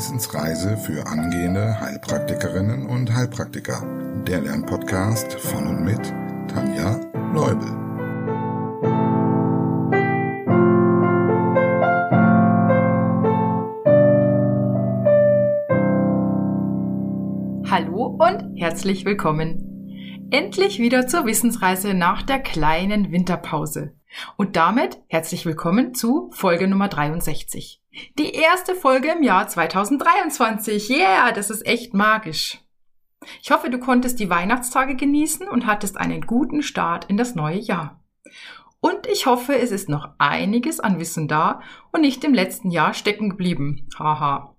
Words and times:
Wissensreise 0.00 0.78
für 0.78 1.06
angehende 1.06 1.78
Heilpraktikerinnen 1.78 2.86
und 2.86 3.14
Heilpraktiker. 3.14 3.82
Der 4.26 4.40
Lernpodcast 4.40 5.34
von 5.34 5.66
und 5.66 5.84
mit 5.84 6.00
Tanja 6.48 6.98
Leubel. 7.34 7.68
Hallo 17.70 18.16
und 18.18 18.58
herzlich 18.58 19.04
willkommen. 19.04 20.28
Endlich 20.30 20.78
wieder 20.78 21.08
zur 21.08 21.26
Wissensreise 21.26 21.92
nach 21.92 22.22
der 22.22 22.38
kleinen 22.38 23.12
Winterpause. 23.12 23.99
Und 24.36 24.56
damit 24.56 24.98
herzlich 25.08 25.46
willkommen 25.46 25.94
zu 25.94 26.30
Folge 26.32 26.66
Nummer 26.68 26.88
63. 26.88 27.80
Die 28.18 28.32
erste 28.32 28.74
Folge 28.74 29.12
im 29.12 29.22
Jahr 29.22 29.48
2023. 29.48 30.90
Yeah, 30.90 31.32
das 31.32 31.50
ist 31.50 31.66
echt 31.66 31.94
magisch. 31.94 32.58
Ich 33.42 33.50
hoffe, 33.50 33.70
du 33.70 33.78
konntest 33.78 34.18
die 34.18 34.30
Weihnachtstage 34.30 34.96
genießen 34.96 35.48
und 35.48 35.66
hattest 35.66 35.96
einen 35.96 36.22
guten 36.22 36.62
Start 36.62 37.04
in 37.06 37.16
das 37.16 37.34
neue 37.34 37.58
Jahr. 37.58 38.02
Und 38.80 39.06
ich 39.06 39.26
hoffe, 39.26 39.58
es 39.58 39.70
ist 39.70 39.88
noch 39.88 40.14
einiges 40.18 40.80
an 40.80 40.98
Wissen 40.98 41.28
da 41.28 41.60
und 41.92 42.00
nicht 42.00 42.24
im 42.24 42.32
letzten 42.32 42.70
Jahr 42.70 42.94
stecken 42.94 43.30
geblieben. 43.30 43.88
Haha. 43.98 44.56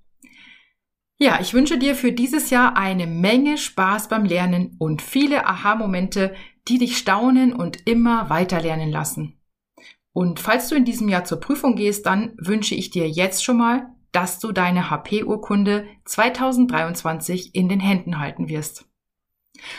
Ja, 1.17 1.39
ich 1.39 1.53
wünsche 1.53 1.77
dir 1.77 1.95
für 1.95 2.11
dieses 2.11 2.49
Jahr 2.49 2.77
eine 2.77 3.07
Menge 3.07 3.57
Spaß 3.57 4.09
beim 4.09 4.25
Lernen 4.25 4.75
und 4.79 5.01
viele 5.01 5.45
Aha-Momente, 5.45 6.35
die 6.67 6.77
dich 6.77 6.97
staunen 6.97 7.53
und 7.53 7.87
immer 7.87 8.29
weiter 8.29 8.61
lernen 8.61 8.91
lassen. 8.91 9.40
Und 10.13 10.39
falls 10.39 10.67
du 10.69 10.75
in 10.75 10.85
diesem 10.85 11.07
Jahr 11.07 11.23
zur 11.23 11.39
Prüfung 11.39 11.75
gehst, 11.75 12.05
dann 12.05 12.33
wünsche 12.37 12.75
ich 12.75 12.89
dir 12.89 13.09
jetzt 13.09 13.43
schon 13.43 13.57
mal, 13.57 13.89
dass 14.11 14.39
du 14.39 14.51
deine 14.51 14.89
HP-Urkunde 14.89 15.87
2023 16.05 17.55
in 17.55 17.69
den 17.69 17.79
Händen 17.79 18.19
halten 18.19 18.49
wirst. 18.49 18.85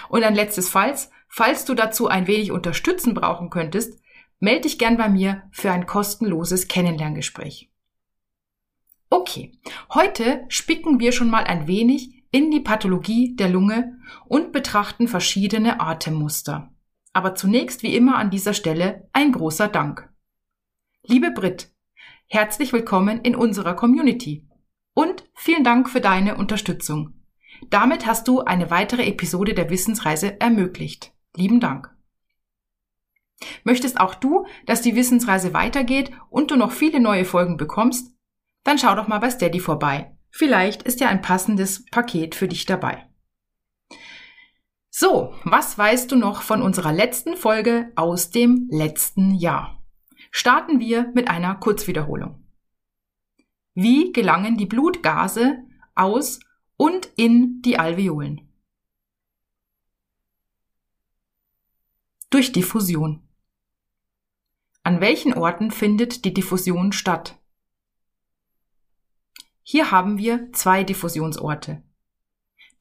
Und 0.08 0.22
ein 0.24 0.34
letztes 0.34 0.69
Falls, 0.69 1.11
falls 1.28 1.64
du 1.64 1.74
dazu 1.74 2.08
ein 2.08 2.27
wenig 2.27 2.50
Unterstützen 2.50 3.14
brauchen 3.14 3.50
könntest, 3.50 4.00
melde 4.39 4.62
dich 4.62 4.78
gern 4.78 4.97
bei 4.97 5.08
mir 5.08 5.42
für 5.50 5.70
ein 5.70 5.86
kostenloses 5.86 6.69
Kennenlerngespräch. 6.69 7.70
Okay, 9.11 9.52
heute 9.92 10.44
spicken 10.48 10.98
wir 10.98 11.12
schon 11.12 11.28
mal 11.28 11.44
ein 11.44 11.67
wenig 11.67 12.24
in 12.30 12.50
die 12.50 12.61
Pathologie 12.61 13.36
der 13.36 13.50
Lunge 13.50 13.98
und 14.24 14.52
betrachten 14.52 15.06
verschiedene 15.06 15.80
Atemmuster. 15.80 16.72
Aber 17.12 17.34
zunächst 17.34 17.83
wie 17.83 17.94
immer 17.94 18.17
an 18.17 18.30
dieser 18.30 18.55
Stelle 18.55 19.08
ein 19.12 19.33
großer 19.33 19.69
Dank. 19.69 20.11
Liebe 21.05 21.33
Brit, 21.33 21.69
herzlich 22.28 22.72
willkommen 22.72 23.22
in 23.22 23.34
unserer 23.34 23.75
Community 23.75 24.47
und 24.95 25.25
vielen 25.34 25.64
Dank 25.64 25.91
für 25.91 26.00
deine 26.00 26.36
Unterstützung. 26.36 27.14
Damit 27.70 28.06
hast 28.06 28.28
du 28.28 28.42
eine 28.42 28.70
weitere 28.70 29.05
Episode 29.06 29.53
der 29.53 29.69
Wissensreise 29.69 30.41
ermöglicht. 30.41 31.12
Lieben 31.34 31.58
Dank. 31.58 31.92
Möchtest 33.64 33.98
auch 33.98 34.14
du, 34.14 34.47
dass 34.64 34.80
die 34.80 34.95
Wissensreise 34.95 35.53
weitergeht 35.53 36.12
und 36.30 36.53
du 36.53 36.56
noch 36.56 36.70
viele 36.70 37.00
neue 37.00 37.25
Folgen 37.25 37.56
bekommst? 37.56 38.14
Dann 38.62 38.78
schau 38.78 38.95
doch 38.95 39.08
mal 39.08 39.19
bei 39.19 39.30
Steady 39.30 39.58
vorbei. 39.58 40.17
Vielleicht 40.30 40.84
ist 40.84 41.00
ja 41.00 41.08
ein 41.08 41.20
passendes 41.20 41.84
Paket 41.86 42.36
für 42.36 42.47
dich 42.47 42.64
dabei. 42.64 43.08
So, 44.89 45.34
was 45.42 45.77
weißt 45.77 46.12
du 46.12 46.17
noch 46.17 46.42
von 46.42 46.62
unserer 46.62 46.92
letzten 46.92 47.36
Folge 47.36 47.91
aus 47.97 48.30
dem 48.30 48.69
letzten 48.70 49.34
Jahr? 49.34 49.81
Starten 50.33 50.80
wir 50.80 51.12
mit 51.14 51.28
einer 51.28 51.55
Kurzwiederholung. 51.55 52.42
Wie 53.74 54.12
gelangen 54.12 54.57
die 54.57 54.67
Blutgase 54.67 55.58
aus 55.95 56.40
und 56.77 57.07
in 57.17 57.62
die 57.62 57.79
Alveolen? 57.79 58.51
Durch 62.30 62.51
Diffusion. 62.51 63.29
An 64.83 65.01
welchen 65.01 65.34
Orten 65.34 65.70
findet 65.70 66.24
die 66.24 66.34
Diffusion 66.34 66.92
statt? 66.92 67.39
Hier 69.62 69.90
haben 69.90 70.18
wir 70.18 70.51
zwei 70.52 70.83
Diffusionsorte. 70.83 71.83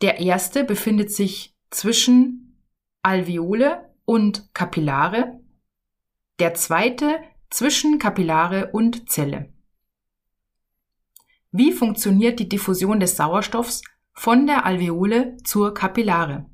Der 0.02 0.20
erste 0.20 0.64
befindet 0.64 1.12
sich 1.12 1.56
zwischen 1.70 2.58
Alveole 3.02 3.94
und 4.06 4.54
Kapillare. 4.54 5.40
Der 6.40 6.56
zweite 6.56 7.20
zwischen 7.52 8.00
Kapillare 8.00 8.72
und 8.72 9.10
Zelle. 9.10 9.54
Wie 11.52 11.74
funktioniert 11.74 12.40
die 12.40 12.50
Diffusion 12.50 13.00
des 13.00 13.18
Sauerstoffs 13.18 13.82
von 14.14 14.48
der 14.48 14.66
Alveole 14.66 15.38
zur 15.44 15.74
Kapillare? 15.74 16.50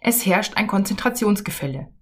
Es 0.00 0.24
herrscht 0.24 0.56
ein 0.56 0.68
Konzentrationsgefälle. 0.68 1.92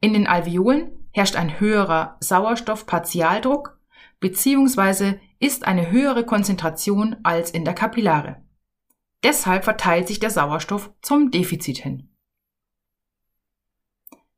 In 0.00 0.12
den 0.14 0.26
Alveolen 0.26 1.08
herrscht 1.12 1.36
ein 1.36 1.60
höherer 1.60 2.16
Sauerstoffpartialdruck 2.20 3.78
bzw. 4.18 5.20
ist 5.38 5.64
eine 5.64 5.90
höhere 5.90 6.26
Konzentration 6.26 7.16
als 7.22 7.50
in 7.52 7.64
der 7.64 7.74
Kapillare. 7.74 8.42
Deshalb 9.22 9.64
verteilt 9.64 10.08
sich 10.08 10.18
der 10.18 10.30
Sauerstoff 10.30 10.92
zum 11.02 11.30
Defizit 11.30 11.78
hin. 11.78 12.08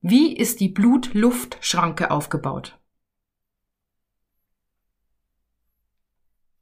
Wie 0.03 0.35
ist 0.35 0.61
die 0.61 0.71
Blut-Luft-Schranke 0.71 2.11
aufgebaut? 2.11 2.81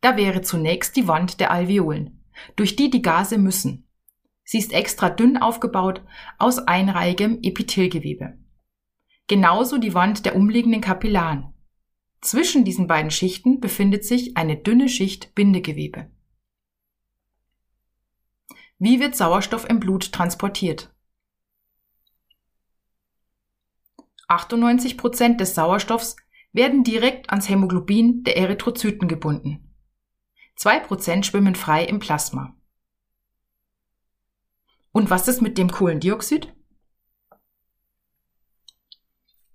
Da 0.01 0.17
wäre 0.17 0.43
zunächst 0.43 0.97
die 0.97 1.07
Wand 1.07 1.39
der 1.39 1.53
Alveolen, 1.53 2.25
durch 2.57 2.75
die 2.75 2.91
die 2.91 3.01
Gase 3.01 3.39
müssen. 3.39 3.87
Sie 4.43 4.59
ist 4.59 4.73
extra 4.73 5.09
dünn 5.09 5.37
aufgebaut 5.37 6.03
aus 6.39 6.59
einreihigem 6.59 7.39
Epithelgewebe. 7.41 8.37
Genauso 9.29 9.79
die 9.79 9.95
Wand 9.95 10.27
der 10.27 10.35
umliegenden 10.35 10.81
Kapillaren. 10.81 11.55
Zwischen 12.21 12.65
diesen 12.65 12.89
beiden 12.89 13.13
Schichten 13.13 13.61
befindet 13.61 14.05
sich 14.05 14.37
eine 14.37 14.57
dünne 14.57 14.89
Schicht 14.89 15.33
Bindegewebe. 15.37 16.11
Wie 18.81 18.99
wird 18.99 19.15
Sauerstoff 19.15 19.69
im 19.71 19.79
Blut 19.79 20.11
transportiert? 20.11 20.93
98 24.29 24.99
Prozent 24.99 25.41
des 25.41 25.55
Sauerstoffs 25.55 26.17
werden 26.53 26.85
direkt 26.85 27.31
ans 27.31 27.49
Hämoglobin 27.49 28.25
der 28.25 28.37
Erythrozyten 28.37 29.09
gebunden. 29.09 29.75
Zwei 30.55 30.79
Prozent 30.81 31.25
schwimmen 31.25 31.55
frei 31.55 31.85
im 31.85 31.99
Plasma. 31.99 32.55
Und 34.93 35.11
was 35.11 35.29
ist 35.29 35.41
mit 35.41 35.57
dem 35.59 35.71
Kohlendioxid? 35.71 36.53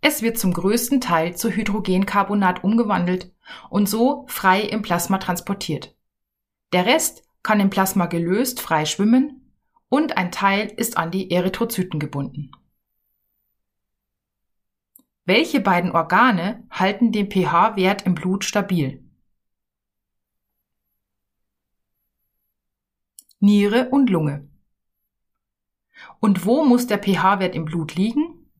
Es 0.01 0.21
wird 0.21 0.37
zum 0.37 0.53
größten 0.53 1.01
Teil 1.01 1.35
zu 1.35 1.49
Hydrogencarbonat 1.49 2.63
umgewandelt 2.63 3.31
und 3.69 3.87
so 3.87 4.25
frei 4.27 4.61
im 4.61 4.81
Plasma 4.81 5.17
transportiert. 5.17 5.95
Der 6.73 6.85
Rest 6.85 7.23
kann 7.43 7.59
im 7.59 7.69
Plasma 7.69 8.07
gelöst 8.07 8.59
frei 8.59 8.85
schwimmen 8.85 9.51
und 9.89 10.17
ein 10.17 10.31
Teil 10.31 10.73
ist 10.75 10.97
an 10.97 11.11
die 11.11 11.29
Erythrozyten 11.31 11.99
gebunden. 11.99 12.51
Welche 15.25 15.61
beiden 15.61 15.91
Organe 15.91 16.67
halten 16.69 17.13
den 17.13 17.31
pH-Wert 17.31 18.05
im 18.05 18.13
Blut 18.13 18.43
stabil? 18.43 19.09
Niere 23.39 23.89
und 23.89 24.09
Lunge. 24.09 24.49
Und 26.19 26.45
wo 26.45 26.65
muss 26.65 26.87
der 26.87 27.01
pH-Wert 27.01 27.55
im 27.55 27.63
Blut 27.65 27.95
liegen? 27.95 28.51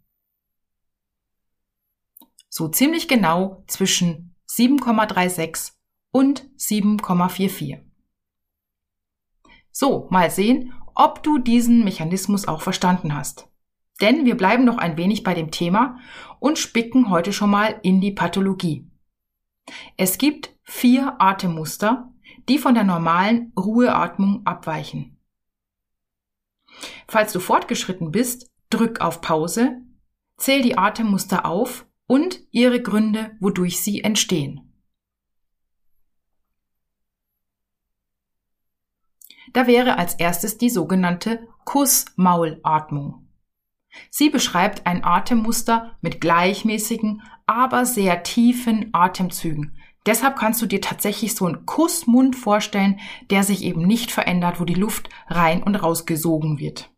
So 2.47 2.69
ziemlich 2.69 3.07
genau 3.09 3.63
zwischen 3.67 4.35
7,36 4.47 5.73
und 6.11 6.49
7,44. 6.57 7.83
So, 9.71 10.07
mal 10.11 10.29
sehen, 10.29 10.73
ob 10.95 11.23
du 11.23 11.39
diesen 11.39 11.83
Mechanismus 11.83 12.47
auch 12.47 12.61
verstanden 12.61 13.15
hast. 13.15 13.52
Denn 14.03 14.25
wir 14.25 14.35
bleiben 14.35 14.65
noch 14.65 14.79
ein 14.79 14.97
wenig 14.97 15.23
bei 15.23 15.33
dem 15.33 15.49
Thema 15.49 15.97
und 16.41 16.59
spicken 16.59 17.09
heute 17.09 17.31
schon 17.31 17.49
mal 17.49 17.79
in 17.83 18.01
die 18.01 18.11
Pathologie. 18.11 18.85
Es 19.95 20.17
gibt 20.17 20.53
vier 20.63 21.15
Atemmuster, 21.19 22.11
die 22.49 22.57
von 22.57 22.73
der 22.75 22.83
normalen 22.83 23.53
Ruheatmung 23.57 24.45
abweichen. 24.45 25.17
Falls 27.07 27.31
du 27.31 27.39
fortgeschritten 27.39 28.11
bist, 28.11 28.51
drück 28.69 28.99
auf 28.99 29.21
Pause, 29.21 29.81
zähl 30.35 30.61
die 30.61 30.77
Atemmuster 30.77 31.45
auf 31.45 31.87
und 32.05 32.41
ihre 32.51 32.81
Gründe, 32.81 33.37
wodurch 33.39 33.79
sie 33.79 34.03
entstehen. 34.03 34.83
Da 39.53 39.65
wäre 39.65 39.97
als 39.97 40.15
erstes 40.15 40.57
die 40.57 40.69
sogenannte 40.69 41.47
Kussmaulatmung. 41.63 43.22
Sie 44.09 44.29
beschreibt 44.29 44.85
ein 44.85 45.03
Atemmuster 45.03 45.97
mit 46.01 46.21
gleichmäßigen, 46.21 47.21
aber 47.45 47.85
sehr 47.85 48.23
tiefen 48.23 48.89
Atemzügen, 48.93 49.77
Deshalb 50.05 50.35
kannst 50.35 50.61
du 50.61 50.65
dir 50.65 50.81
tatsächlich 50.81 51.33
so 51.33 51.45
einen 51.45 51.65
Kussmund 51.65 52.35
vorstellen, 52.35 52.99
der 53.29 53.43
sich 53.43 53.63
eben 53.63 53.87
nicht 53.87 54.11
verändert, 54.11 54.59
wo 54.59 54.65
die 54.65 54.73
Luft 54.73 55.09
rein 55.27 55.63
und 55.63 55.75
raus 55.75 56.05
gesogen 56.05 56.59
wird. 56.59 56.91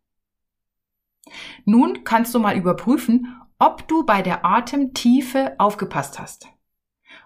Nun 1.66 2.04
kannst 2.04 2.34
du 2.34 2.40
mal 2.40 2.58
überprüfen, 2.58 3.42
ob 3.60 3.88
du 3.88 4.06
bei 4.06 4.22
der 4.22 4.44
Atemtiefe 4.44 5.56
aufgepasst 5.60 6.20
hast. 6.20 6.48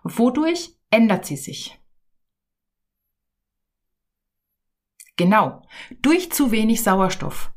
Wodurch 0.04 0.76
ändert 0.90 1.26
sie 1.26 1.38
sich? 1.38 1.80
Genau, 5.16 5.62
durch 6.02 6.32
zu 6.32 6.52
wenig 6.52 6.84
Sauerstoff 6.84 7.52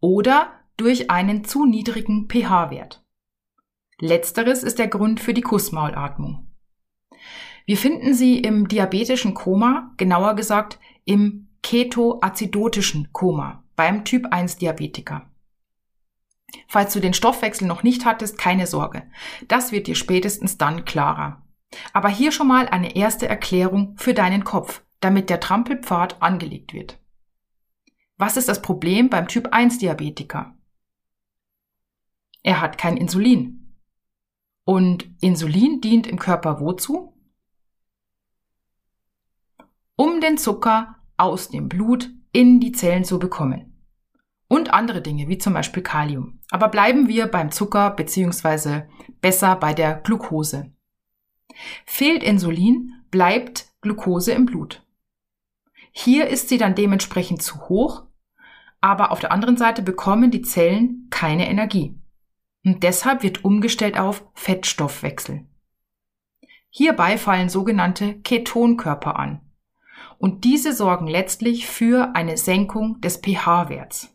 oder 0.00 0.57
durch 0.78 1.10
einen 1.10 1.44
zu 1.44 1.66
niedrigen 1.66 2.28
pH-Wert. 2.28 3.04
Letzteres 4.00 4.62
ist 4.62 4.78
der 4.78 4.88
Grund 4.88 5.20
für 5.20 5.34
die 5.34 5.42
Kussmaulatmung. 5.42 6.46
Wir 7.66 7.76
finden 7.76 8.14
sie 8.14 8.38
im 8.38 8.68
diabetischen 8.68 9.34
Koma, 9.34 9.92
genauer 9.98 10.34
gesagt 10.36 10.78
im 11.04 11.48
ketoazidotischen 11.62 13.12
Koma 13.12 13.64
beim 13.76 14.04
Typ 14.04 14.28
1 14.30 14.56
Diabetiker. 14.56 15.30
Falls 16.66 16.94
du 16.94 17.00
den 17.00 17.12
Stoffwechsel 17.12 17.66
noch 17.66 17.82
nicht 17.82 18.04
hattest, 18.04 18.38
keine 18.38 18.66
Sorge. 18.66 19.02
Das 19.48 19.72
wird 19.72 19.86
dir 19.86 19.96
spätestens 19.96 20.58
dann 20.58 20.84
klarer. 20.84 21.42
Aber 21.92 22.08
hier 22.08 22.32
schon 22.32 22.48
mal 22.48 22.68
eine 22.68 22.96
erste 22.96 23.28
Erklärung 23.28 23.94
für 23.98 24.14
deinen 24.14 24.44
Kopf, 24.44 24.82
damit 25.00 25.28
der 25.28 25.40
Trampelpfad 25.40 26.22
angelegt 26.22 26.72
wird. 26.72 26.98
Was 28.16 28.36
ist 28.36 28.48
das 28.48 28.62
Problem 28.62 29.10
beim 29.10 29.28
Typ 29.28 29.48
1 29.52 29.78
Diabetiker? 29.78 30.57
Er 32.42 32.60
hat 32.60 32.78
kein 32.78 32.96
Insulin. 32.96 33.74
Und 34.64 35.10
Insulin 35.20 35.80
dient 35.80 36.06
im 36.06 36.18
Körper 36.18 36.60
wozu? 36.60 37.14
Um 39.96 40.20
den 40.20 40.38
Zucker 40.38 40.96
aus 41.16 41.48
dem 41.48 41.68
Blut 41.68 42.10
in 42.32 42.60
die 42.60 42.72
Zellen 42.72 43.04
zu 43.04 43.18
bekommen 43.18 43.68
und 44.48 44.72
andere 44.72 45.02
Dinge, 45.02 45.28
wie 45.28 45.38
zum 45.38 45.52
Beispiel 45.52 45.82
Kalium. 45.82 46.40
Aber 46.50 46.68
bleiben 46.68 47.08
wir 47.08 47.26
beim 47.26 47.50
Zucker 47.50 47.90
beziehungsweise 47.90 48.88
besser 49.20 49.56
bei 49.56 49.74
der 49.74 49.94
Glucose. 49.94 50.72
Fehlt 51.84 52.22
Insulin, 52.22 52.94
bleibt 53.10 53.66
Glucose 53.80 54.32
im 54.32 54.46
Blut. 54.46 54.82
Hier 55.92 56.28
ist 56.28 56.48
sie 56.48 56.58
dann 56.58 56.74
dementsprechend 56.74 57.42
zu 57.42 57.68
hoch, 57.68 58.04
aber 58.80 59.10
auf 59.10 59.20
der 59.20 59.32
anderen 59.32 59.56
Seite 59.56 59.82
bekommen 59.82 60.30
die 60.30 60.42
Zellen 60.42 61.08
keine 61.10 61.48
Energie. 61.48 61.97
Und 62.68 62.82
deshalb 62.82 63.22
wird 63.22 63.46
umgestellt 63.46 63.98
auf 63.98 64.22
Fettstoffwechsel. 64.34 65.46
Hierbei 66.68 67.16
fallen 67.16 67.48
sogenannte 67.48 68.20
Ketonkörper 68.20 69.18
an. 69.18 69.40
Und 70.18 70.44
diese 70.44 70.74
sorgen 70.74 71.06
letztlich 71.06 71.66
für 71.66 72.14
eine 72.14 72.36
Senkung 72.36 73.00
des 73.00 73.22
pH-Werts. 73.24 74.14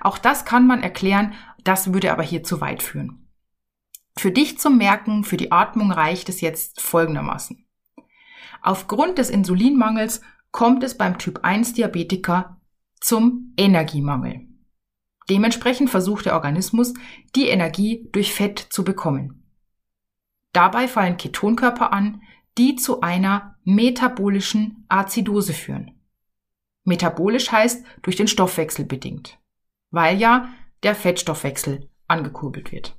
Auch 0.00 0.18
das 0.18 0.44
kann 0.44 0.66
man 0.66 0.82
erklären, 0.82 1.34
das 1.62 1.92
würde 1.92 2.10
aber 2.10 2.24
hier 2.24 2.42
zu 2.42 2.60
weit 2.60 2.82
führen. 2.82 3.28
Für 4.18 4.32
dich 4.32 4.58
zum 4.58 4.76
Merken, 4.76 5.22
für 5.22 5.36
die 5.36 5.52
Atmung 5.52 5.92
reicht 5.92 6.28
es 6.28 6.40
jetzt 6.40 6.80
folgendermaßen. 6.80 7.64
Aufgrund 8.60 9.18
des 9.18 9.30
Insulinmangels 9.30 10.20
kommt 10.50 10.82
es 10.82 10.98
beim 10.98 11.16
Typ 11.16 11.44
1 11.44 11.74
Diabetiker 11.74 12.60
zum 13.00 13.54
Energiemangel. 13.56 14.51
Dementsprechend 15.30 15.90
versucht 15.90 16.26
der 16.26 16.34
Organismus, 16.34 16.94
die 17.36 17.48
Energie 17.48 18.08
durch 18.12 18.32
Fett 18.32 18.58
zu 18.58 18.84
bekommen. 18.84 19.44
Dabei 20.52 20.88
fallen 20.88 21.16
Ketonkörper 21.16 21.92
an, 21.92 22.22
die 22.58 22.76
zu 22.76 23.00
einer 23.00 23.56
metabolischen 23.64 24.84
Azidose 24.88 25.54
führen. 25.54 25.92
Metabolisch 26.84 27.50
heißt 27.50 27.84
durch 28.02 28.16
den 28.16 28.28
Stoffwechsel 28.28 28.84
bedingt 28.84 29.38
weil 29.92 30.18
ja 30.18 30.52
der 30.82 30.96
Fettstoffwechsel 30.96 31.88
angekurbelt 32.08 32.72
wird. 32.72 32.98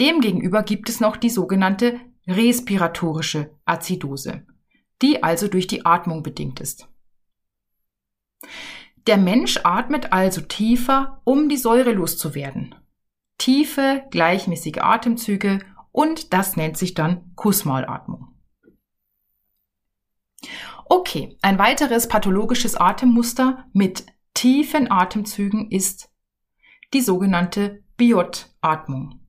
Demgegenüber 0.00 0.64
gibt 0.64 0.88
es 0.88 0.98
noch 0.98 1.16
die 1.16 1.30
sogenannte 1.30 2.00
respiratorische 2.26 3.54
Azidose, 3.64 4.46
die 5.02 5.22
also 5.22 5.46
durch 5.46 5.68
die 5.68 5.86
Atmung 5.86 6.24
bedingt 6.24 6.58
ist. 6.58 6.88
Der 9.06 9.16
Mensch 9.16 9.60
atmet 9.64 10.12
also 10.12 10.40
tiefer, 10.40 11.20
um 11.24 11.48
die 11.48 11.56
Säure 11.56 11.92
loszuwerden. 11.92 12.74
Tiefe, 13.38 14.04
gleichmäßige 14.10 14.78
Atemzüge 14.80 15.60
und 15.92 16.32
das 16.32 16.56
nennt 16.56 16.76
sich 16.76 16.94
dann 16.94 17.32
Kussmaulatmung. 17.34 18.28
Okay, 20.84 21.36
ein 21.40 21.58
weiteres 21.58 22.08
pathologisches 22.08 22.74
Atemmuster 22.74 23.64
mit 23.72 24.06
tiefen 24.34 24.90
Atemzügen 24.90 25.70
ist 25.70 26.10
die 26.92 27.00
sogenannte 27.00 27.82
Biot-Atmung. 27.96 29.20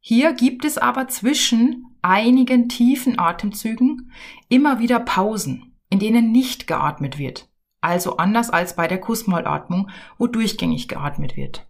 Hier 0.00 0.32
gibt 0.32 0.64
es 0.64 0.78
aber 0.78 1.08
zwischen 1.08 1.96
einigen 2.02 2.68
tiefen 2.68 3.18
Atemzügen 3.18 4.12
immer 4.48 4.78
wieder 4.78 5.00
Pausen, 5.00 5.74
in 5.90 5.98
denen 5.98 6.32
nicht 6.32 6.66
geatmet 6.66 7.18
wird. 7.18 7.48
Also 7.84 8.16
anders 8.16 8.48
als 8.48 8.76
bei 8.76 8.88
der 8.88 8.98
Kussmaulatmung, 8.98 9.90
wo 10.16 10.26
durchgängig 10.26 10.88
geatmet 10.88 11.36
wird. 11.36 11.68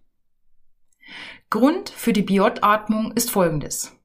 Grund 1.50 1.90
für 1.90 2.12
die 2.12 2.22
Biot-Atmung 2.22 3.10
ist 3.14 3.32
folgendes. 3.32 3.98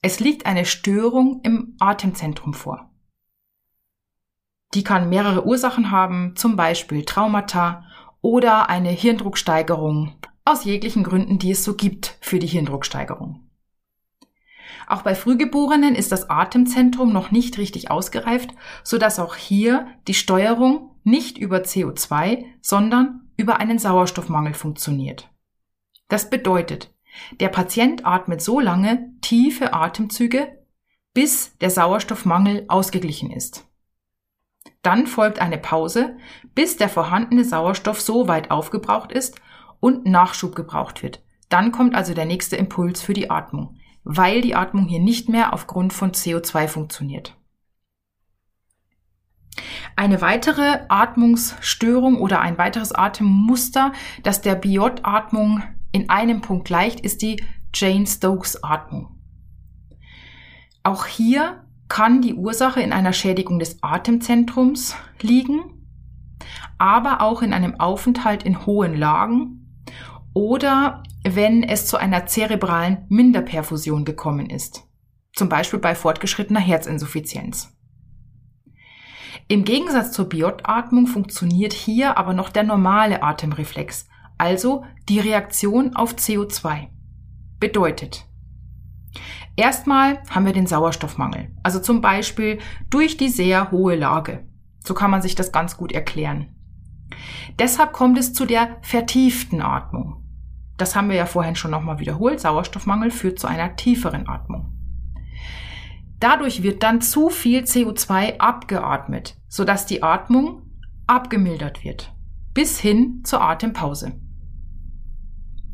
Es 0.00 0.18
liegt 0.18 0.46
eine 0.46 0.64
Störung 0.64 1.42
im 1.42 1.76
Atemzentrum 1.78 2.54
vor. 2.54 2.90
Die 4.72 4.82
kann 4.82 5.10
mehrere 5.10 5.44
Ursachen 5.44 5.90
haben, 5.90 6.36
zum 6.36 6.56
Beispiel 6.56 7.04
Traumata 7.04 7.84
oder 8.22 8.70
eine 8.70 8.88
Hirndrucksteigerung 8.88 10.14
aus 10.46 10.64
jeglichen 10.64 11.04
Gründen, 11.04 11.38
die 11.38 11.50
es 11.50 11.62
so 11.64 11.74
gibt 11.74 12.16
für 12.22 12.38
die 12.38 12.46
Hirndrucksteigerung. 12.46 13.46
Auch 14.86 15.02
bei 15.02 15.14
Frühgeborenen 15.14 15.96
ist 15.96 16.12
das 16.12 16.30
Atemzentrum 16.30 17.12
noch 17.12 17.30
nicht 17.30 17.58
richtig 17.58 17.90
ausgereift, 17.90 18.54
so 18.82 18.96
dass 18.96 19.18
auch 19.18 19.36
hier 19.36 19.86
die 20.08 20.14
Steuerung 20.14 20.95
nicht 21.06 21.38
über 21.38 21.58
CO2, 21.58 22.44
sondern 22.60 23.30
über 23.36 23.58
einen 23.58 23.78
Sauerstoffmangel 23.78 24.54
funktioniert. 24.54 25.30
Das 26.08 26.28
bedeutet, 26.30 26.92
der 27.40 27.48
Patient 27.48 28.04
atmet 28.04 28.42
so 28.42 28.60
lange 28.60 29.12
tiefe 29.20 29.72
Atemzüge, 29.72 30.58
bis 31.14 31.56
der 31.58 31.70
Sauerstoffmangel 31.70 32.64
ausgeglichen 32.68 33.30
ist. 33.30 33.66
Dann 34.82 35.06
folgt 35.06 35.38
eine 35.38 35.58
Pause, 35.58 36.16
bis 36.54 36.76
der 36.76 36.88
vorhandene 36.88 37.44
Sauerstoff 37.44 38.00
so 38.00 38.28
weit 38.28 38.50
aufgebraucht 38.50 39.12
ist 39.12 39.40
und 39.80 40.06
Nachschub 40.06 40.54
gebraucht 40.54 41.02
wird. 41.02 41.22
Dann 41.48 41.70
kommt 41.70 41.94
also 41.94 42.14
der 42.14 42.26
nächste 42.26 42.56
Impuls 42.56 43.00
für 43.00 43.14
die 43.14 43.30
Atmung, 43.30 43.78
weil 44.02 44.40
die 44.40 44.56
Atmung 44.56 44.86
hier 44.86 45.00
nicht 45.00 45.28
mehr 45.28 45.52
aufgrund 45.52 45.92
von 45.92 46.12
CO2 46.12 46.66
funktioniert. 46.66 47.35
Eine 49.96 50.20
weitere 50.20 50.80
Atmungsstörung 50.88 52.18
oder 52.18 52.40
ein 52.40 52.58
weiteres 52.58 52.92
Atemmuster, 52.92 53.92
das 54.22 54.40
der 54.40 54.54
Biot-Atmung 54.54 55.62
in 55.92 56.10
einem 56.10 56.40
Punkt 56.40 56.66
gleicht, 56.66 57.00
ist 57.00 57.22
die 57.22 57.42
Jane-Stokes-Atmung. 57.74 59.16
Auch 60.82 61.06
hier 61.06 61.64
kann 61.88 62.20
die 62.20 62.34
Ursache 62.34 62.80
in 62.80 62.92
einer 62.92 63.12
Schädigung 63.12 63.58
des 63.58 63.82
Atemzentrums 63.82 64.96
liegen, 65.20 65.88
aber 66.78 67.22
auch 67.22 67.42
in 67.42 67.52
einem 67.52 67.80
Aufenthalt 67.80 68.42
in 68.42 68.66
hohen 68.66 68.96
Lagen 68.96 69.82
oder 70.32 71.02
wenn 71.24 71.62
es 71.62 71.86
zu 71.86 71.96
einer 71.96 72.26
zerebralen 72.26 73.06
Minderperfusion 73.08 74.04
gekommen 74.04 74.50
ist, 74.50 74.84
zum 75.34 75.48
Beispiel 75.48 75.78
bei 75.78 75.94
fortgeschrittener 75.94 76.60
Herzinsuffizienz. 76.60 77.75
Im 79.48 79.64
Gegensatz 79.64 80.10
zur 80.10 80.28
Biotatmung 80.28 81.06
funktioniert 81.06 81.72
hier 81.72 82.18
aber 82.18 82.34
noch 82.34 82.48
der 82.48 82.64
normale 82.64 83.22
Atemreflex, 83.22 84.08
also 84.38 84.84
die 85.08 85.20
Reaktion 85.20 85.94
auf 85.94 86.14
CO2. 86.14 86.88
Bedeutet, 87.60 88.26
Erstmal 89.56 90.18
haben 90.28 90.44
wir 90.44 90.52
den 90.52 90.66
Sauerstoffmangel, 90.66 91.54
also 91.62 91.80
zum 91.80 92.02
Beispiel 92.02 92.58
durch 92.90 93.16
die 93.16 93.30
sehr 93.30 93.70
hohe 93.70 93.94
Lage. 93.94 94.46
So 94.84 94.92
kann 94.92 95.10
man 95.10 95.22
sich 95.22 95.34
das 95.34 95.52
ganz 95.52 95.78
gut 95.78 95.92
erklären. 95.92 96.54
Deshalb 97.58 97.92
kommt 97.92 98.18
es 98.18 98.34
zu 98.34 98.44
der 98.44 98.76
vertieften 98.82 99.62
Atmung. 99.62 100.22
Das 100.76 100.94
haben 100.94 101.08
wir 101.08 101.16
ja 101.16 101.24
vorhin 101.24 101.56
schon 101.56 101.70
nochmal 101.70 101.98
wiederholt. 101.98 102.40
Sauerstoffmangel 102.40 103.10
führt 103.10 103.38
zu 103.38 103.46
einer 103.46 103.76
tieferen 103.76 104.28
Atmung. 104.28 104.75
Dadurch 106.18 106.62
wird 106.62 106.82
dann 106.82 107.00
zu 107.00 107.28
viel 107.28 107.62
CO2 107.62 108.38
abgeatmet, 108.38 109.36
sodass 109.48 109.86
die 109.86 110.02
Atmung 110.02 110.62
abgemildert 111.06 111.84
wird, 111.84 112.14
bis 112.54 112.80
hin 112.80 113.22
zur 113.24 113.42
Atempause. 113.42 114.18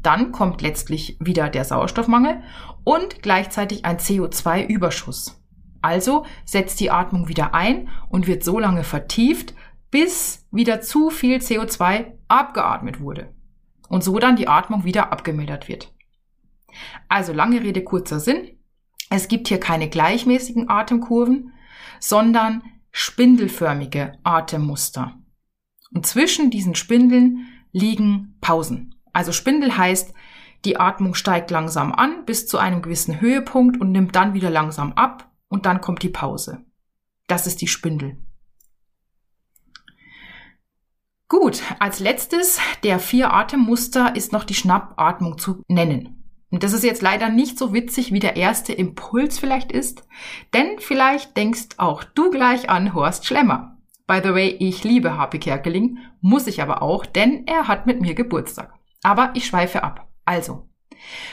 Dann 0.02 0.32
kommt 0.32 0.62
letztlich 0.62 1.16
wieder 1.20 1.48
der 1.48 1.64
Sauerstoffmangel 1.64 2.42
und 2.82 3.22
gleichzeitig 3.22 3.84
ein 3.84 3.98
CO2-Überschuss. 3.98 5.40
Also 5.80 6.26
setzt 6.44 6.80
die 6.80 6.90
Atmung 6.90 7.28
wieder 7.28 7.54
ein 7.54 7.88
und 8.08 8.26
wird 8.26 8.42
so 8.42 8.58
lange 8.58 8.82
vertieft, 8.82 9.54
bis 9.90 10.46
wieder 10.50 10.80
zu 10.80 11.10
viel 11.10 11.38
CO2 11.38 12.06
abgeatmet 12.26 13.00
wurde 13.00 13.32
und 13.88 14.02
so 14.02 14.18
dann 14.18 14.36
die 14.36 14.48
Atmung 14.48 14.84
wieder 14.84 15.12
abgemildert 15.12 15.68
wird. 15.68 15.92
Also 17.08 17.32
lange 17.32 17.62
Rede, 17.62 17.84
kurzer 17.84 18.20
Sinn. 18.20 18.58
Es 19.14 19.28
gibt 19.28 19.48
hier 19.48 19.60
keine 19.60 19.90
gleichmäßigen 19.90 20.70
Atemkurven, 20.70 21.52
sondern 22.00 22.62
spindelförmige 22.92 24.12
Atemmuster. 24.24 25.18
Und 25.92 26.06
zwischen 26.06 26.50
diesen 26.50 26.74
Spindeln 26.74 27.46
liegen 27.72 28.38
Pausen. 28.40 28.94
Also 29.12 29.32
Spindel 29.32 29.76
heißt, 29.76 30.14
die 30.64 30.80
Atmung 30.80 31.12
steigt 31.12 31.50
langsam 31.50 31.92
an 31.92 32.24
bis 32.24 32.46
zu 32.46 32.56
einem 32.56 32.80
gewissen 32.80 33.20
Höhepunkt 33.20 33.78
und 33.78 33.92
nimmt 33.92 34.16
dann 34.16 34.32
wieder 34.32 34.48
langsam 34.48 34.94
ab 34.94 35.30
und 35.48 35.66
dann 35.66 35.82
kommt 35.82 36.02
die 36.02 36.08
Pause. 36.08 36.64
Das 37.26 37.46
ist 37.46 37.60
die 37.60 37.68
Spindel. 37.68 38.16
Gut, 41.28 41.62
als 41.80 42.00
letztes 42.00 42.60
der 42.82 42.98
vier 42.98 43.34
Atemmuster 43.34 44.16
ist 44.16 44.32
noch 44.32 44.44
die 44.44 44.54
Schnappatmung 44.54 45.36
zu 45.36 45.62
nennen. 45.68 46.21
Und 46.52 46.62
das 46.62 46.74
ist 46.74 46.84
jetzt 46.84 47.00
leider 47.00 47.30
nicht 47.30 47.58
so 47.58 47.72
witzig, 47.72 48.12
wie 48.12 48.18
der 48.18 48.36
erste 48.36 48.74
Impuls 48.74 49.38
vielleicht 49.38 49.72
ist, 49.72 50.06
denn 50.52 50.78
vielleicht 50.78 51.34
denkst 51.34 51.78
auch 51.78 52.04
du 52.04 52.30
gleich 52.30 52.68
an 52.68 52.92
Horst 52.92 53.24
Schlemmer. 53.24 53.78
By 54.06 54.20
the 54.22 54.34
way, 54.34 54.48
ich 54.60 54.84
liebe 54.84 55.16
Harpe 55.16 55.38
Kerkeling, 55.38 55.96
muss 56.20 56.46
ich 56.46 56.60
aber 56.60 56.82
auch, 56.82 57.06
denn 57.06 57.46
er 57.46 57.68
hat 57.68 57.86
mit 57.86 58.02
mir 58.02 58.14
Geburtstag. 58.14 58.74
Aber 59.02 59.30
ich 59.32 59.46
schweife 59.46 59.82
ab. 59.82 60.06
Also, 60.26 60.68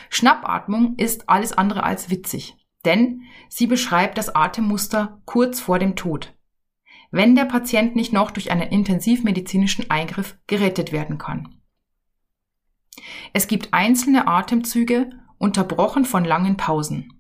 Schnappatmung 0.10 0.96
ist 0.96 1.28
alles 1.28 1.52
andere 1.52 1.84
als 1.84 2.10
witzig, 2.10 2.56
denn 2.86 3.24
sie 3.50 3.68
beschreibt 3.68 4.18
das 4.18 4.34
Atemmuster 4.34 5.22
kurz 5.26 5.60
vor 5.60 5.80
dem 5.80 5.98
Tod. 5.98 6.34
Wenn 7.12 7.36
der 7.36 7.46
Patient 7.46 7.94
nicht 7.94 8.14
noch 8.14 8.32
durch 8.32 8.52
einen 8.52 8.70
intensivmedizinischen 8.70 9.92
Eingriff 9.92 10.38
gerettet 10.48 10.94
werden 10.94 11.18
kann. 11.18 11.59
Es 13.34 13.48
gibt 13.48 13.74
einzelne 13.74 14.28
Atemzüge, 14.28 15.12
unterbrochen 15.38 16.06
von 16.06 16.26
langen 16.26 16.58
Pausen. 16.58 17.14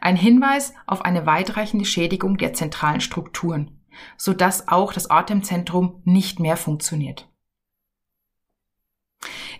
Ein 0.00 0.16
Hinweis 0.16 0.74
auf 0.86 1.04
eine 1.04 1.26
weitreichende 1.26 1.84
Schädigung 1.84 2.36
der 2.36 2.52
zentralen 2.52 3.00
Strukturen, 3.00 3.80
sodass 4.16 4.68
auch 4.68 4.92
das 4.92 5.10
Atemzentrum 5.10 6.02
nicht 6.04 6.40
mehr 6.40 6.56
funktioniert. 6.56 7.28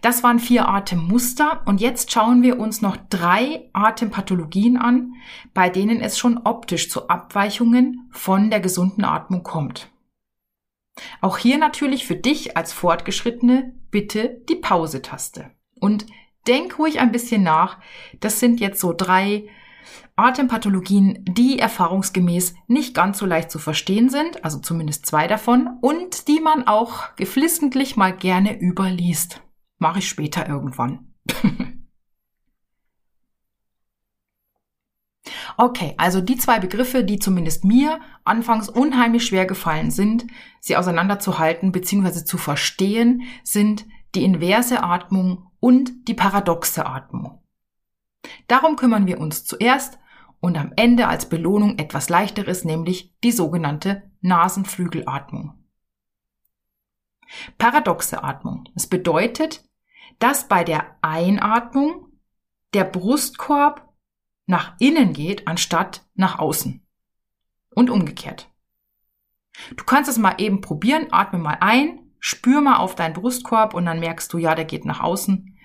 Das 0.02 0.22
waren 0.22 0.38
vier 0.38 0.68
Atemmuster 0.68 1.62
und 1.64 1.80
jetzt 1.80 2.12
schauen 2.12 2.42
wir 2.42 2.58
uns 2.58 2.82
noch 2.82 2.96
drei 3.08 3.70
Atempathologien 3.72 4.76
an, 4.76 5.14
bei 5.54 5.70
denen 5.70 6.00
es 6.00 6.18
schon 6.18 6.42
optisch 6.44 6.90
zu 6.90 7.08
Abweichungen 7.08 8.08
von 8.10 8.50
der 8.50 8.60
gesunden 8.60 9.04
Atmung 9.04 9.42
kommt. 9.42 9.93
Auch 11.20 11.38
hier 11.38 11.58
natürlich 11.58 12.06
für 12.06 12.16
dich 12.16 12.56
als 12.56 12.72
Fortgeschrittene 12.72 13.74
bitte 13.90 14.42
die 14.48 14.56
Pause-Taste. 14.56 15.50
Und 15.80 16.06
denk 16.46 16.78
ruhig 16.78 17.00
ein 17.00 17.12
bisschen 17.12 17.42
nach. 17.42 17.78
Das 18.20 18.40
sind 18.40 18.60
jetzt 18.60 18.80
so 18.80 18.92
drei 18.92 19.48
Atempathologien, 20.16 21.24
die 21.28 21.58
erfahrungsgemäß 21.58 22.54
nicht 22.68 22.94
ganz 22.94 23.18
so 23.18 23.26
leicht 23.26 23.50
zu 23.50 23.58
verstehen 23.58 24.08
sind, 24.08 24.44
also 24.44 24.60
zumindest 24.60 25.06
zwei 25.06 25.26
davon, 25.26 25.78
und 25.80 26.28
die 26.28 26.40
man 26.40 26.66
auch 26.66 27.14
geflissentlich 27.16 27.96
mal 27.96 28.16
gerne 28.16 28.60
überliest. 28.60 29.42
Mache 29.78 29.98
ich 29.98 30.08
später 30.08 30.48
irgendwann. 30.48 31.14
Okay, 35.56 35.94
also 35.98 36.20
die 36.20 36.36
zwei 36.36 36.58
Begriffe, 36.58 37.04
die 37.04 37.18
zumindest 37.18 37.64
mir 37.64 38.00
anfangs 38.24 38.68
unheimlich 38.68 39.26
schwer 39.26 39.46
gefallen 39.46 39.90
sind, 39.90 40.26
sie 40.60 40.76
auseinanderzuhalten 40.76 41.70
bzw. 41.70 42.24
zu 42.24 42.38
verstehen, 42.38 43.22
sind 43.44 43.86
die 44.14 44.24
inverse 44.24 44.82
Atmung 44.82 45.50
und 45.60 46.08
die 46.08 46.14
paradoxe 46.14 46.86
Atmung. 46.86 47.42
Darum 48.48 48.76
kümmern 48.76 49.06
wir 49.06 49.20
uns 49.20 49.44
zuerst 49.44 49.98
und 50.40 50.56
am 50.58 50.72
Ende 50.76 51.08
als 51.08 51.28
Belohnung 51.28 51.78
etwas 51.78 52.08
leichteres, 52.08 52.64
nämlich 52.64 53.14
die 53.22 53.32
sogenannte 53.32 54.10
Nasenflügelatmung. 54.20 55.54
Paradoxe 57.58 58.22
Atmung. 58.22 58.68
Es 58.74 58.86
bedeutet, 58.86 59.64
dass 60.18 60.48
bei 60.48 60.64
der 60.64 60.96
Einatmung 61.00 62.08
der 62.74 62.84
Brustkorb 62.84 63.83
nach 64.46 64.74
innen 64.78 65.12
geht, 65.12 65.48
anstatt 65.48 66.04
nach 66.14 66.38
außen. 66.38 66.86
Und 67.70 67.90
umgekehrt. 67.90 68.50
Du 69.76 69.84
kannst 69.84 70.10
es 70.10 70.18
mal 70.18 70.34
eben 70.38 70.60
probieren, 70.60 71.08
atme 71.10 71.38
mal 71.38 71.56
ein, 71.60 72.00
spür 72.18 72.60
mal 72.60 72.76
auf 72.76 72.94
deinen 72.94 73.14
Brustkorb 73.14 73.74
und 73.74 73.86
dann 73.86 74.00
merkst 74.00 74.32
du, 74.32 74.38
ja, 74.38 74.54
der 74.54 74.64
geht 74.64 74.84
nach 74.84 75.00
außen. 75.00 75.58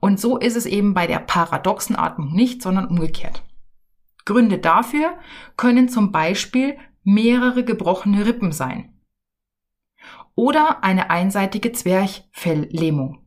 Und 0.00 0.20
so 0.20 0.38
ist 0.38 0.56
es 0.56 0.66
eben 0.66 0.94
bei 0.94 1.06
der 1.06 1.20
paradoxen 1.20 1.96
Atmung 1.96 2.32
nicht, 2.32 2.62
sondern 2.62 2.88
umgekehrt. 2.88 3.42
Gründe 4.24 4.58
dafür 4.58 5.18
können 5.56 5.88
zum 5.88 6.12
Beispiel 6.12 6.76
mehrere 7.04 7.64
gebrochene 7.64 8.26
Rippen 8.26 8.52
sein 8.52 8.92
oder 10.34 10.82
eine 10.82 11.10
einseitige 11.10 11.72
Zwerchfelllähmung. 11.72 13.18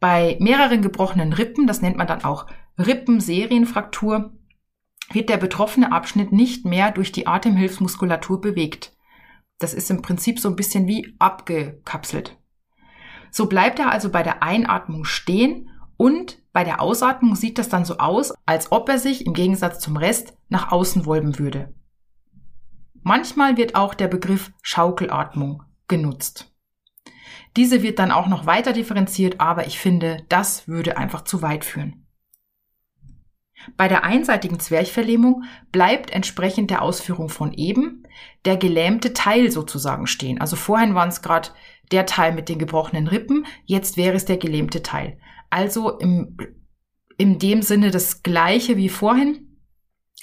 Bei 0.00 0.36
mehreren 0.40 0.82
gebrochenen 0.82 1.32
Rippen, 1.32 1.66
das 1.66 1.80
nennt 1.80 1.96
man 1.96 2.06
dann 2.06 2.24
auch 2.24 2.46
Rippenserienfraktur 2.78 4.32
wird 5.12 5.28
der 5.28 5.36
betroffene 5.36 5.92
Abschnitt 5.92 6.32
nicht 6.32 6.64
mehr 6.64 6.90
durch 6.90 7.12
die 7.12 7.26
Atemhilfsmuskulatur 7.26 8.40
bewegt. 8.40 8.96
Das 9.58 9.74
ist 9.74 9.90
im 9.90 10.02
Prinzip 10.02 10.40
so 10.40 10.48
ein 10.48 10.56
bisschen 10.56 10.86
wie 10.86 11.14
abgekapselt. 11.18 12.36
So 13.30 13.46
bleibt 13.46 13.78
er 13.78 13.90
also 13.90 14.10
bei 14.10 14.22
der 14.22 14.42
Einatmung 14.42 15.04
stehen 15.04 15.70
und 15.96 16.42
bei 16.52 16.64
der 16.64 16.80
Ausatmung 16.80 17.36
sieht 17.36 17.58
das 17.58 17.68
dann 17.68 17.84
so 17.84 17.98
aus, 17.98 18.32
als 18.46 18.72
ob 18.72 18.88
er 18.88 18.98
sich 18.98 19.26
im 19.26 19.34
Gegensatz 19.34 19.80
zum 19.80 19.96
Rest 19.96 20.36
nach 20.48 20.72
außen 20.72 21.06
wolben 21.06 21.38
würde. 21.38 21.74
Manchmal 23.02 23.56
wird 23.56 23.74
auch 23.74 23.94
der 23.94 24.08
Begriff 24.08 24.52
Schaukelatmung 24.62 25.62
genutzt. 25.88 26.52
Diese 27.56 27.82
wird 27.82 27.98
dann 27.98 28.10
auch 28.10 28.26
noch 28.26 28.46
weiter 28.46 28.72
differenziert, 28.72 29.40
aber 29.40 29.66
ich 29.66 29.78
finde, 29.78 30.24
das 30.28 30.66
würde 30.66 30.96
einfach 30.96 31.22
zu 31.22 31.42
weit 31.42 31.64
führen. 31.64 32.03
Bei 33.76 33.88
der 33.88 34.04
einseitigen 34.04 34.60
Zwerchverlähmung 34.60 35.44
bleibt 35.72 36.10
entsprechend 36.10 36.70
der 36.70 36.82
Ausführung 36.82 37.28
von 37.28 37.52
eben 37.52 38.04
der 38.44 38.56
gelähmte 38.56 39.12
Teil 39.12 39.50
sozusagen 39.50 40.06
stehen. 40.06 40.40
Also 40.40 40.56
vorhin 40.56 40.94
waren 40.94 41.08
es 41.08 41.22
gerade 41.22 41.50
der 41.92 42.06
Teil 42.06 42.32
mit 42.32 42.48
den 42.48 42.58
gebrochenen 42.58 43.06
Rippen, 43.06 43.46
jetzt 43.64 43.96
wäre 43.96 44.16
es 44.16 44.24
der 44.24 44.36
gelähmte 44.36 44.82
Teil. 44.82 45.18
Also 45.50 45.98
im, 45.98 46.36
in 47.18 47.38
dem 47.38 47.62
Sinne 47.62 47.90
das 47.90 48.22
gleiche 48.22 48.76
wie 48.76 48.88
vorhin. 48.88 49.50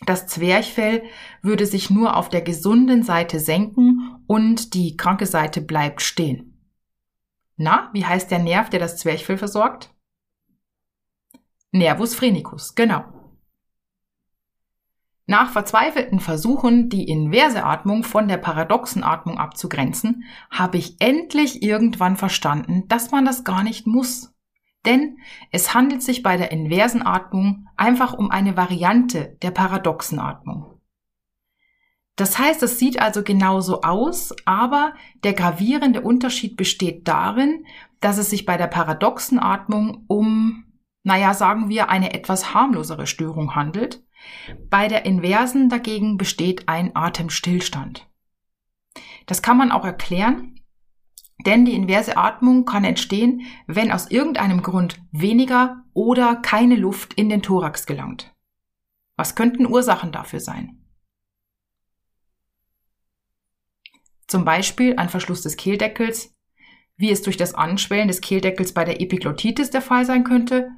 Das 0.05 0.25
Zwerchfell 0.25 1.03
würde 1.43 1.65
sich 1.65 1.89
nur 1.91 2.17
auf 2.17 2.29
der 2.29 2.41
gesunden 2.41 3.03
Seite 3.03 3.39
senken 3.39 4.23
und 4.25 4.73
die 4.73 4.97
kranke 4.97 5.27
Seite 5.27 5.61
bleibt 5.61 6.01
stehen. 6.01 6.51
Na, 7.55 7.91
wie 7.93 8.05
heißt 8.05 8.31
der 8.31 8.39
Nerv, 8.39 8.71
der 8.71 8.79
das 8.79 8.97
Zwerchfell 8.97 9.37
versorgt? 9.37 9.93
Nervus 11.71 12.15
phrenicus, 12.15 12.73
genau. 12.73 13.20
Nach 15.27 15.51
verzweifelten 15.51 16.19
Versuchen, 16.19 16.89
die 16.89 17.07
inverse 17.07 17.63
Atmung 17.63 18.03
von 18.03 18.27
der 18.27 18.37
paradoxen 18.37 19.03
Atmung 19.03 19.37
abzugrenzen, 19.37 20.23
habe 20.49 20.77
ich 20.77 20.99
endlich 20.99 21.61
irgendwann 21.61 22.17
verstanden, 22.17 22.87
dass 22.87 23.11
man 23.11 23.25
das 23.25 23.43
gar 23.43 23.63
nicht 23.63 23.87
muss. 23.87 24.33
Denn 24.85 25.17
es 25.51 25.73
handelt 25.73 26.01
sich 26.01 26.23
bei 26.23 26.37
der 26.37 26.51
inversen 26.51 27.05
Atmung 27.05 27.67
einfach 27.77 28.13
um 28.13 28.31
eine 28.31 28.57
Variante 28.57 29.37
der 29.41 29.51
paradoxen 29.51 30.19
Atmung. 30.19 30.81
Das 32.15 32.37
heißt, 32.37 32.61
es 32.63 32.77
sieht 32.77 33.01
also 33.01 33.23
genauso 33.23 33.81
aus, 33.81 34.33
aber 34.45 34.93
der 35.23 35.33
gravierende 35.33 36.01
Unterschied 36.01 36.57
besteht 36.57 37.07
darin, 37.07 37.65
dass 37.99 38.17
es 38.17 38.29
sich 38.29 38.45
bei 38.45 38.57
der 38.57 38.67
paradoxen 38.67 39.39
Atmung 39.39 40.03
um, 40.07 40.65
naja, 41.03 41.33
sagen 41.33 41.69
wir, 41.69 41.89
eine 41.89 42.13
etwas 42.13 42.53
harmlosere 42.53 43.07
Störung 43.07 43.55
handelt, 43.55 44.03
bei 44.69 44.87
der 44.87 45.05
inversen 45.05 45.69
dagegen 45.69 46.17
besteht 46.17 46.67
ein 46.67 46.95
Atemstillstand. 46.95 48.07
Das 49.25 49.41
kann 49.41 49.57
man 49.57 49.71
auch 49.71 49.85
erklären, 49.85 50.59
denn 51.45 51.65
die 51.65 51.73
inverse 51.73 52.17
Atmung 52.17 52.65
kann 52.65 52.83
entstehen, 52.83 53.41
wenn 53.67 53.91
aus 53.91 54.09
irgendeinem 54.11 54.61
Grund 54.61 55.01
weniger 55.11 55.83
oder 55.93 56.35
keine 56.35 56.75
Luft 56.75 57.13
in 57.13 57.29
den 57.29 57.41
Thorax 57.41 57.85
gelangt. 57.85 58.33
Was 59.15 59.35
könnten 59.35 59.67
Ursachen 59.67 60.11
dafür 60.11 60.39
sein? 60.39 60.77
Zum 64.27 64.45
Beispiel 64.45 64.95
ein 64.95 65.09
Verschluss 65.09 65.41
des 65.41 65.57
Kehldeckels, 65.57 66.33
wie 66.95 67.11
es 67.11 67.21
durch 67.21 67.37
das 67.37 67.53
Anschwellen 67.53 68.07
des 68.07 68.21
Kehldeckels 68.21 68.73
bei 68.73 68.85
der 68.85 69.01
Epiglottitis 69.01 69.71
der 69.71 69.81
Fall 69.81 70.05
sein 70.05 70.23
könnte, 70.23 70.71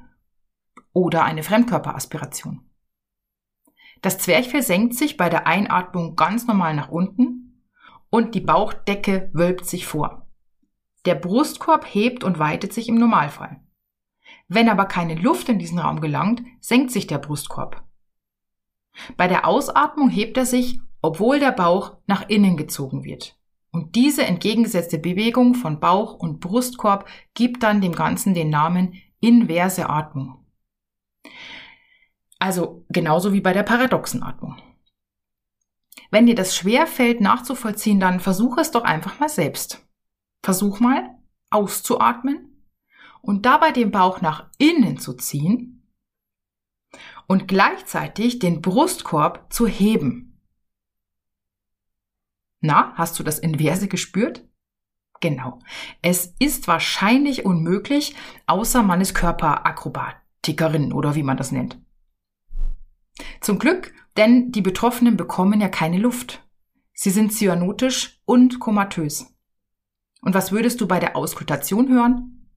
oder 0.93 1.23
eine 1.23 1.43
Fremdkörperaspiration. 1.43 2.69
Das 4.03 4.17
Zwerchfell 4.17 4.61
senkt 4.61 4.95
sich 4.95 5.15
bei 5.15 5.29
der 5.29 5.47
Einatmung 5.47 6.17
ganz 6.17 6.45
normal 6.45 6.75
nach 6.75 6.89
unten 6.89 7.63
und 8.09 8.35
die 8.35 8.41
Bauchdecke 8.41 9.31
wölbt 9.33 9.65
sich 9.65 9.85
vor. 9.85 10.27
Der 11.05 11.15
Brustkorb 11.15 11.85
hebt 11.85 12.25
und 12.25 12.37
weitet 12.37 12.73
sich 12.73 12.89
im 12.89 12.95
Normalfall. 12.95 13.61
Wenn 14.49 14.67
aber 14.67 14.85
keine 14.85 15.15
Luft 15.15 15.47
in 15.47 15.57
diesen 15.57 15.79
Raum 15.79 16.01
gelangt, 16.01 16.43
senkt 16.59 16.91
sich 16.91 17.07
der 17.07 17.17
Brustkorb. 17.17 17.81
Bei 19.15 19.29
der 19.29 19.47
Ausatmung 19.47 20.09
hebt 20.09 20.35
er 20.35 20.45
sich, 20.45 20.81
obwohl 21.01 21.39
der 21.39 21.53
Bauch 21.53 21.95
nach 22.05 22.27
innen 22.27 22.57
gezogen 22.57 23.05
wird. 23.05 23.37
Und 23.71 23.95
diese 23.95 24.25
entgegengesetzte 24.25 24.99
Bewegung 24.99 25.55
von 25.55 25.79
Bauch 25.79 26.15
und 26.15 26.41
Brustkorb 26.41 27.07
gibt 27.35 27.63
dann 27.63 27.79
dem 27.79 27.93
Ganzen 27.93 28.33
den 28.33 28.49
Namen 28.49 28.95
inverse 29.21 29.89
Atmung. 29.89 30.45
Also 32.43 32.83
genauso 32.89 33.31
wie 33.31 33.39
bei 33.39 33.53
der 33.53 33.63
paradoxen 33.63 34.21
Atmung. 34.21 34.57
Wenn 36.11 36.25
dir 36.25 36.35
das 36.35 36.53
schwer 36.53 36.87
fällt 36.87 37.21
nachzuvollziehen, 37.21 38.01
dann 38.01 38.19
versuch 38.19 38.57
es 38.57 38.69
doch 38.69 38.83
einfach 38.83 39.17
mal 39.21 39.29
selbst. 39.29 39.87
Versuch 40.43 40.81
mal 40.81 41.09
auszuatmen 41.51 42.67
und 43.21 43.45
dabei 43.45 43.71
den 43.71 43.91
Bauch 43.91 44.19
nach 44.19 44.49
innen 44.57 44.97
zu 44.97 45.13
ziehen 45.13 45.89
und 47.27 47.47
gleichzeitig 47.47 48.39
den 48.39 48.61
Brustkorb 48.61 49.53
zu 49.53 49.65
heben. 49.65 50.37
Na, 52.59 52.91
hast 52.95 53.17
du 53.19 53.23
das 53.23 53.39
Inverse 53.39 53.87
gespürt? 53.87 54.45
Genau. 55.21 55.59
Es 56.01 56.35
ist 56.39 56.67
wahrscheinlich 56.67 57.45
unmöglich, 57.45 58.17
außer 58.47 58.83
man 58.83 58.99
ist 58.99 59.13
Körperakrobantikerin 59.13 60.91
oder 60.91 61.15
wie 61.15 61.23
man 61.23 61.37
das 61.37 61.53
nennt. 61.53 61.82
Zum 63.41 63.59
Glück, 63.59 63.93
denn 64.17 64.51
die 64.51 64.61
Betroffenen 64.61 65.17
bekommen 65.17 65.61
ja 65.61 65.69
keine 65.69 65.97
Luft. 65.97 66.43
Sie 66.93 67.09
sind 67.09 67.33
cyanotisch 67.33 68.21
und 68.25 68.59
komatös. 68.59 69.33
Und 70.21 70.33
was 70.33 70.51
würdest 70.51 70.79
du 70.79 70.87
bei 70.87 70.99
der 70.99 71.15
Auskultation 71.15 71.89
hören? 71.89 72.49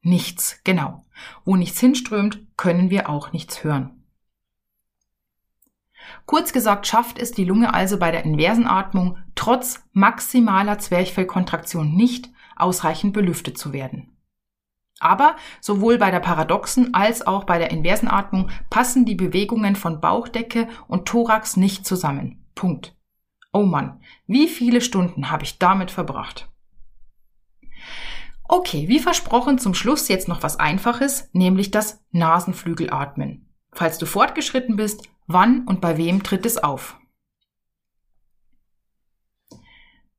Nichts, 0.00 0.60
genau. 0.64 1.04
Wo 1.44 1.56
nichts 1.56 1.78
hinströmt, 1.78 2.46
können 2.56 2.90
wir 2.90 3.08
auch 3.08 3.32
nichts 3.32 3.62
hören. 3.62 4.02
Kurz 6.26 6.52
gesagt 6.52 6.86
schafft 6.86 7.18
es 7.18 7.32
die 7.32 7.44
Lunge 7.44 7.74
also 7.74 7.98
bei 7.98 8.10
der 8.10 8.24
inversen 8.24 8.66
Atmung 8.66 9.18
trotz 9.34 9.84
maximaler 9.92 10.78
Zwerchfellkontraktion 10.78 11.94
nicht, 11.94 12.30
ausreichend 12.56 13.12
belüftet 13.12 13.58
zu 13.58 13.72
werden. 13.72 14.11
Aber 15.00 15.36
sowohl 15.60 15.98
bei 15.98 16.10
der 16.10 16.20
paradoxen 16.20 16.94
als 16.94 17.26
auch 17.26 17.44
bei 17.44 17.58
der 17.58 17.70
inversen 17.70 18.08
Atmung 18.08 18.50
passen 18.70 19.04
die 19.04 19.14
Bewegungen 19.14 19.76
von 19.76 20.00
Bauchdecke 20.00 20.68
und 20.86 21.06
Thorax 21.06 21.56
nicht 21.56 21.84
zusammen. 21.86 22.44
Punkt. 22.54 22.94
Oh 23.52 23.64
Mann, 23.64 24.00
wie 24.26 24.48
viele 24.48 24.80
Stunden 24.80 25.30
habe 25.30 25.44
ich 25.44 25.58
damit 25.58 25.90
verbracht? 25.90 26.48
Okay, 28.44 28.88
wie 28.88 29.00
versprochen 29.00 29.58
zum 29.58 29.74
Schluss 29.74 30.08
jetzt 30.08 30.28
noch 30.28 30.42
was 30.42 30.58
Einfaches, 30.58 31.30
nämlich 31.32 31.70
das 31.70 32.04
Nasenflügelatmen. 32.10 33.48
Falls 33.72 33.98
du 33.98 34.06
fortgeschritten 34.06 34.76
bist, 34.76 35.08
Wann 35.26 35.66
und 35.66 35.80
bei 35.80 35.96
wem 35.96 36.22
tritt 36.22 36.44
es 36.46 36.58
auf? 36.58 36.98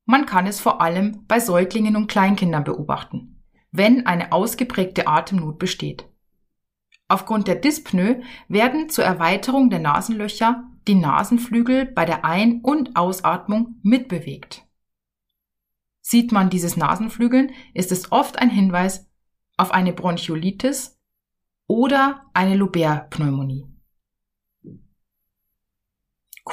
Man 0.05 0.25
kann 0.25 0.47
es 0.47 0.59
vor 0.59 0.81
allem 0.81 1.25
bei 1.27 1.39
Säuglingen 1.39 1.95
und 1.95 2.07
Kleinkindern 2.07 2.63
beobachten, 2.63 3.32
wenn 3.73 4.05
eine 4.05 4.31
ausgeprägte 4.31 5.07
Atemnot 5.07 5.59
besteht. 5.59 6.07
Aufgrund 7.09 7.47
der 7.47 7.55
Dyspnoe 7.55 8.21
werden 8.47 8.89
zur 8.89 9.03
Erweiterung 9.03 9.69
der 9.69 9.79
Nasenlöcher 9.79 10.63
die 10.87 10.95
Nasenflügel 10.95 11.85
bei 11.85 12.05
der 12.05 12.23
Ein- 12.23 12.61
und 12.61 12.95
Ausatmung 12.95 13.79
mitbewegt. 13.81 14.63
Sieht 16.01 16.31
man 16.31 16.49
dieses 16.49 16.77
Nasenflügeln, 16.77 17.51
ist 17.73 17.91
es 17.91 18.11
oft 18.11 18.39
ein 18.39 18.49
Hinweis 18.49 19.09
auf 19.57 19.71
eine 19.71 19.91
Bronchiolitis 19.91 20.99
oder 21.67 22.25
eine 22.33 22.55
Lobär-Pneumonie. 22.55 23.65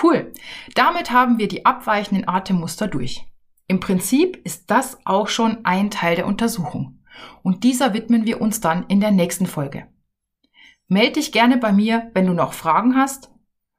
Cool. 0.02 0.32
Damit 0.74 1.10
haben 1.10 1.38
wir 1.38 1.48
die 1.48 1.66
abweichenden 1.66 2.28
Atemmuster 2.28 2.86
durch. 2.86 3.26
Im 3.66 3.80
Prinzip 3.80 4.36
ist 4.44 4.70
das 4.70 4.98
auch 5.04 5.28
schon 5.28 5.64
ein 5.64 5.90
Teil 5.90 6.16
der 6.16 6.26
Untersuchung. 6.26 6.99
Und 7.42 7.64
dieser 7.64 7.94
widmen 7.94 8.26
wir 8.26 8.40
uns 8.40 8.60
dann 8.60 8.86
in 8.86 9.00
der 9.00 9.10
nächsten 9.10 9.46
Folge. 9.46 9.86
Meld 10.88 11.16
dich 11.16 11.32
gerne 11.32 11.56
bei 11.56 11.72
mir, 11.72 12.10
wenn 12.14 12.26
du 12.26 12.32
noch 12.32 12.52
Fragen 12.52 12.96
hast. 12.96 13.30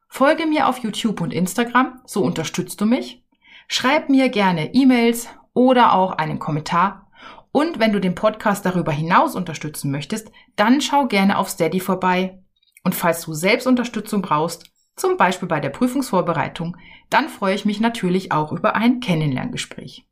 Folge 0.07 0.45
mir 0.45 0.67
auf 0.67 0.79
YouTube 0.79 1.21
und 1.21 1.33
Instagram, 1.33 2.01
so 2.05 2.23
unterstützt 2.23 2.79
du 2.81 2.85
mich. 2.85 3.23
Schreib 3.67 4.09
mir 4.09 4.29
gerne 4.29 4.73
E-Mails 4.73 5.29
oder 5.53 5.93
auch 5.93 6.13
einen 6.13 6.39
Kommentar. 6.39 7.09
Und 7.51 7.79
wenn 7.79 7.91
du 7.91 7.99
den 7.99 8.15
Podcast 8.15 8.65
darüber 8.65 8.91
hinaus 8.91 9.35
unterstützen 9.35 9.91
möchtest, 9.91 10.31
dann 10.55 10.81
schau 10.81 11.07
gerne 11.07 11.37
auf 11.37 11.49
Steady 11.49 11.79
vorbei. 11.79 12.41
Und 12.83 12.95
falls 12.95 13.21
du 13.21 13.33
selbst 13.33 13.67
Unterstützung 13.67 14.21
brauchst, 14.21 14.71
zum 14.95 15.17
Beispiel 15.17 15.47
bei 15.47 15.59
der 15.59 15.69
Prüfungsvorbereitung, 15.69 16.77
dann 17.09 17.29
freue 17.29 17.55
ich 17.55 17.65
mich 17.65 17.79
natürlich 17.79 18.31
auch 18.31 18.51
über 18.51 18.75
ein 18.75 18.99
Kennenlerngespräch. 18.99 20.05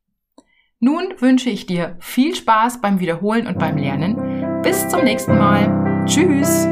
Nun 0.81 1.13
wünsche 1.19 1.49
ich 1.49 1.65
dir 1.65 1.97
viel 1.99 2.33
Spaß 2.33 2.79
beim 2.79 3.01
Wiederholen 3.01 3.47
und 3.47 3.59
beim 3.59 3.75
Lernen. 3.75 4.61
Bis 4.63 4.87
zum 4.87 5.03
nächsten 5.03 5.37
Mal. 5.37 6.05
Tschüss. 6.05 6.65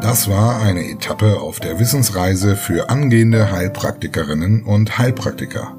Das 0.00 0.30
war 0.30 0.62
eine 0.62 0.88
Etappe 0.88 1.40
auf 1.40 1.58
der 1.58 1.80
Wissensreise 1.80 2.54
für 2.54 2.88
angehende 2.88 3.50
Heilpraktikerinnen 3.50 4.62
und 4.62 4.96
Heilpraktiker. 4.96 5.76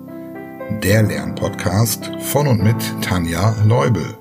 Der 0.84 1.04
Lernpodcast 1.04 2.12
von 2.20 2.48
und 2.48 2.62
mit 2.62 2.76
Tanja 3.02 3.56
Leubel. 3.66 4.17